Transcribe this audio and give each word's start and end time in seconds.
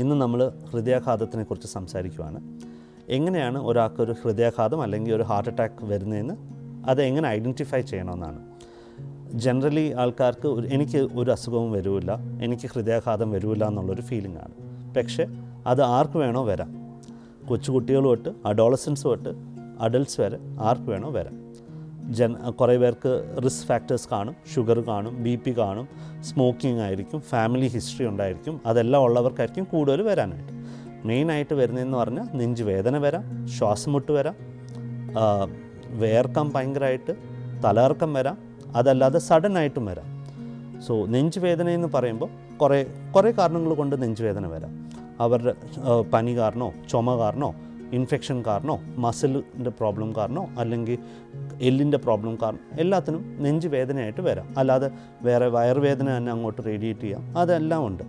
ഇന്ന് 0.00 0.14
നമ്മൾ 0.14 0.52
ഹൃദയാഘാതത്തിനെ 0.72 1.42
കുറിച്ച് 1.42 1.68
സംസാരിക്കുവാണ്. 1.68 2.40
എങ്ങനെയാണ് 3.08 3.58
ഒരാൾക്ക് 3.58 4.02
ഒരു 4.02 4.14
ഹൃദയാഘാതം 4.22 4.82
അല്ലെങ്കിൽ 4.82 5.14
ഒരു 5.14 5.22
ഹാർട്ട് 5.22 5.50
അറ്റാക്ക് 5.50 5.84
വരുന്നതെന്ന് 5.84 6.34
അത് 6.88 7.02
എങ്ങനെ 7.02 7.28
ഐഡന്റിഫൈ 7.28 7.80
ചെയ്യണമെന്നാണ്. 7.80 8.38
ജനറലി 9.32 9.92
ആൾക്കാർക്ക് 9.92 10.48
എനിക്ക് 10.48 10.98
ഒരു 10.98 11.30
അസുഖവും 11.30 11.72
വരില്ല 11.72 12.16
എനിക്ക് 12.42 12.68
ഹൃദയാഘാതം 12.72 13.30
വരില്ല 13.30 13.68
എന്നുള്ളൊരു 13.68 14.02
ഫീലിംഗ് 14.02 14.38
ആണ്. 14.38 14.52
പക്ഷേ 14.94 15.26
അത് 15.66 15.82
ആർക്ക് 15.82 16.18
വേണോ 16.18 16.44
വരാം. 16.44 17.00
കൊച്ചുകുട്ടികൾ 17.48 18.04
തൊട്ട് 18.04 18.28
അഡോളസൻസ് 18.46 19.04
തൊട്ട് 19.04 19.28
വരെ 20.20 20.38
ആർക്ക് 20.60 20.90
വേണോ 20.90 21.10
വരാം. 21.10 21.45
ജൻ 22.10 22.34
കുറേ 22.50 22.76
പേർക്ക് 22.76 23.40
റിസ്ക് 23.44 23.66
ഫാക്ടേഴ്സ് 23.66 24.08
കാണും 24.12 24.36
ഷുഗർ 24.54 24.80
കാണും 24.80 25.22
ബി 25.22 25.34
പി 25.44 25.54
കാണും 25.58 25.88
സ്മോക്കിംഗ് 26.22 26.80
ആയിരിക്കും 26.80 27.20
ഫാമിലി 27.20 27.66
ഹിസ്റ്ററി 27.66 28.06
ഉണ്ടായിരിക്കും 28.06 28.60
അതെല്ലാം 28.66 29.02
ഉള്ളവർക്കായിരിക്കും 29.02 29.64
കൂടുതൽ 29.64 30.02
വരാനായിട്ട്. 30.02 30.52
മെയിനായിട്ട് 31.04 31.54
വരുന്നതെന്ന് 31.54 31.98
പറഞ്ഞാൽ 31.98 32.28
നെഞ്ച് 32.34 32.62
വേദന 32.62 32.98
വരാം 32.98 33.46
ശ്വാസം 33.46 33.92
മുട്ട് 33.92 34.12
വരാം 34.12 34.34
വേർക്കം 35.88 36.52
ഭയങ്കരമായിട്ട് 36.54 37.16
തലകർക്കം 37.64 38.14
വരാം 38.14 38.38
അതല്ലാതെ 38.76 39.18
സഡനായിട്ടും 39.18 39.86
വരാം. 39.86 40.24
സോ 40.86 41.06
നെഞ്ചുവേദന 41.06 41.68
എന്ന് 41.68 41.88
പറയുമ്പോൾ 41.94 42.56
കുറേ 42.56 42.86
കുറേ 43.16 43.30
കാരണങ്ങൾ 43.30 43.74
കൊണ്ട് 43.74 44.02
നെഞ്ചുവേദന 44.02 44.46
വരാം. 44.46 44.90
അവരുടെ 45.20 45.54
പനി 46.00 46.38
കാരണോ 46.38 46.72
ചുമ 46.90 47.16
കാരണോ 47.16 47.54
ഇൻഫെക്ഷൻ 47.92 48.44
കാരണോ 48.46 48.80
മസിലിന്റെ 48.96 49.70
പ്രോബ്ലം 49.70 50.16
കാരണോ 50.16 50.48
അല്ലെങ്കിൽ 50.58 50.98
എല്ലിന്റെ 51.62 51.98
പ്രോബ്ലം 51.98 52.38
കാരണം 52.42 52.58
എല്ലാത്തിനും 52.72 53.36
നെഞ്ച് 53.38 53.68
വേദനയായിട്ട് 53.68 54.20
വരാം. 54.20 54.54
അല്ലാതെ 54.58 54.90
വേറെ 55.22 55.48
വയറുവേദന 55.48 56.16
തന്നെ 56.16 56.32
അങ്ങോട്ട് 56.32 56.62
റേഡിയേറ്റ് 56.66 57.00
ചെയ്യാം. 57.00 57.38
അതെല്ലാം 57.38 57.86
ഉണ്ട്. 57.86 58.02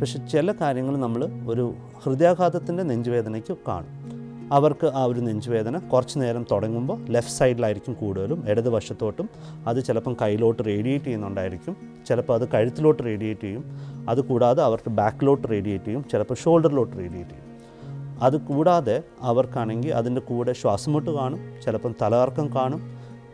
പക്ഷെ 0.00 0.18
ചില 0.18 0.52
കാര്യങ്ങൾ 0.52 0.96
നമ്മൾ 0.96 1.28
ഒരു 1.48 1.74
ഹൃദയാഘാതത്തിന്റെ 2.02 2.82
നെഞ്ചുവേദനയ്ക്ക് 2.82 3.56
കാണും. 3.68 4.04
അവർക്ക് 4.52 4.86
ആ 4.86 5.04
ഒരു 5.04 5.20
നെഞ്ചുവേദന 5.20 5.78
കുറച്ച് 5.78 6.18
നേരം 6.18 6.46
തുടങ്ങുമ്പോൾ 6.50 7.06
ലെഫ്റ്റ് 7.08 7.34
സൈഡിലായിരിക്കും 7.34 7.94
കൂടുതലും 7.94 8.44
ഇടത് 8.48 8.68
വശത്തോട്ടും 8.68 9.28
അത് 9.66 9.84
ചിലപ്പം 9.84 10.16
കയ്യിലോട്ട് 10.22 10.62
റേഡിയേറ്റ് 10.66 11.04
ചെയ്യുന്നുണ്ടായിരിക്കും. 11.04 11.76
ചിലപ്പോൾ 12.06 12.34
അത് 12.34 12.48
കഴുത്തിലോട്ട് 12.48 13.02
റേഡിയേറ്റ് 13.02 13.40
ചെയ്യും. 13.40 13.64
അതുകൂടാതെ 14.08 14.62
അവർക്ക് 14.62 14.90
ബാക്കിലോട്ട് 14.90 15.48
റേഡിയേറ്റ് 15.48 15.84
ചെയ്യും. 15.84 16.04
ചിലപ്പോൾ 16.12 16.34
ഷോൾഡറിലോട്ട് 16.34 16.96
റേഡിയേറ്റ് 16.96 17.30
ചെയ്യും. 17.30 17.53
അത് 18.22 18.40
കൂടാതെ 18.40 19.02
അവർക്കാണെങ്കിൽ 19.20 19.94
അതിന്റെ 19.94 20.20
കൂടെ 20.20 20.52
ശ്വാസമുട്ട് 20.52 21.10
കാണും 21.10 21.40
ചിലപ്പം 21.64 21.94
തലകറക്കം 22.02 22.54
കാണും 22.54 22.82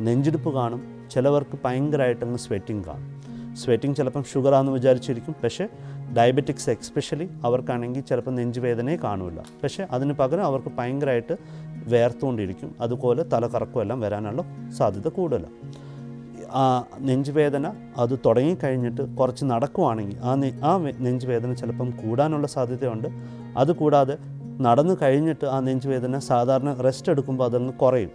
നെഞ്ചിടിപ്പ് 0.00 0.54
കാണും. 0.54 1.08
ചിലവർക്ക് 1.10 1.58
ഭയങ്കരമായിട്ടങ്ങ് 1.64 2.38
സ്വെറ്റിംഗ് 2.38 2.84
കാണും. 2.84 3.18
സ്വെറ്റിംഗ് 3.56 3.96
ചിലപ്പം 3.96 4.24
ഷുഗറാണെന്ന് 4.24 4.72
വിചാരിച്ചിരിക്കും. 4.72 5.34
പക്ഷേ 5.44 5.68
ഡയബറ്റിക്സ് 6.16 6.70
എക്സ്പെഷ്യലി 6.70 7.28
അവർക്കാണെങ്കിൽ 7.44 8.00
ചിലപ്പോൾ 8.00 8.30
നെഞ്ചുവേദനയെ 8.30 8.96
കാണില്ല 8.96 9.42
പക്ഷേ 9.62 9.86
അതിന് 9.90 10.12
പകരം 10.12 10.44
അവർക്ക് 10.44 10.68
ഭയങ്കരമായിട്ട് 10.68 11.36
വേർത്തുകൊണ്ടിരിക്കും. 11.86 12.74
അതുപോലെ 12.80 13.22
തലകറക്കം 13.22 13.80
എല്ലാം 13.80 14.00
വരാനുള്ള 14.00 14.44
സാധ്യത 14.70 15.08
കൂടുതലാണ് 15.08 15.88
ആ 16.52 16.84
നെഞ്ചുവേദന 17.00 17.72
അത് 17.96 18.18
തുടങ്ങിക്കഴിഞ്ഞിട്ട് 18.26 19.16
കുറച്ച് 19.16 19.44
നടക്കുവാണെങ്കിൽ 19.44 20.18
ആ 20.18 20.30
ആ 20.62 20.76
നെഞ്ചുവേദന 20.98 21.52
ചിലപ്പം 21.52 21.90
കൂടാനുള്ള 21.90 22.46
സാധ്യതയുണ്ട്. 22.46 23.08
അതുകൂടാതെ 23.56 24.18
നടന്നു 24.60 24.94
കഴിഞ്ഞിട്ട് 25.02 25.46
ആ 25.46 25.60
നെഞ്ചുവേദന 25.60 26.18
സാധാരണ 26.18 26.72
റെസ്റ്റ് 26.72 27.12
എടുക്കുമ്പോൾ 27.12 27.44
അതങ്ങ് 27.44 27.72
കുറയും. 27.72 28.10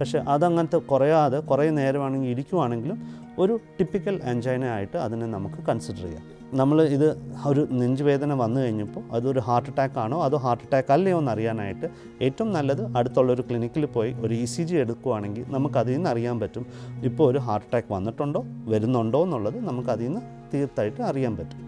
പക്ഷേ 0.00 0.18
അതങ്ങനത്തെ 0.18 0.76
കുറയാതെ 0.76 1.38
കുറേ 1.38 1.70
നേരമാണെങ്കിൽ 1.70 2.28
ഇരിക്കുവാണെങ്കിലും 2.28 3.02
ഒരു 3.38 3.60
ടിപ്പിക്കൽ 3.80 4.20
എൻജൈന 4.24 4.64
ആയിട്ട് 4.64 4.96
അതിനെ 4.96 5.26
നമുക്ക് 5.26 5.66
കൺസിഡർ 5.66 6.02
ചെയ്യാം. 6.02 6.22
നമ്മൾ 6.56 6.82
ഇത് 6.82 7.32
ഒരു 7.46 7.68
നെഞ്ചുവേദന 7.72 8.32
വന്നു 8.32 8.60
കഴിഞ്ഞപ്പോൾ 8.60 9.04
അതൊരു 9.12 9.40
ഹാർട്ട് 9.40 9.70
അറ്റാക്ക് 9.70 9.98
ആണോ 9.98 10.22
അതോ 10.22 10.36
ഹാർട്ട് 10.36 10.64
അറ്റാക്ക് 10.64 10.92
അല്ലയോ 10.92 11.18
എന്ന് 11.18 11.32
അറിയാനായിട്ട് 11.32 11.90
ഏറ്റവും 12.22 12.52
നല്ലത് 12.52 12.96
അടുത്തുള്ള 12.96 13.32
ഒരു 13.32 13.42
ക്ലിനിക്കിൽ 13.42 13.86
പോയി 13.86 14.12
ഒരു 14.12 14.34
ഇ 14.34 14.44
സി 14.44 14.62
ജി 14.62 14.76
എടുക്കുവാണെങ്കിൽ 14.76 15.44
നമുക്ക് 15.48 15.78
അതിൽ 15.78 15.94
നിന്ന് 15.94 16.10
അറിയാൻ 16.10 16.40
പറ്റും. 16.40 16.66
ഇപ്പോൾ 17.02 17.30
ഒരു 17.30 17.38
ഹാർട്ട് 17.38 17.66
അറ്റാക്ക് 17.66 17.92
വന്നിട്ടുണ്ടോ 17.92 18.44
വരുന്നുണ്ടോ 18.64 19.22
എന്നുള്ളത് 19.24 19.64
നമുക്ക് 19.64 19.88
അതിൽ 19.88 20.06
നിന്ന് 20.06 20.20
തീർത്തായിട്ട് 20.54 21.02
അറിയാൻ 21.02 21.36
പറ്റും. 21.36 21.63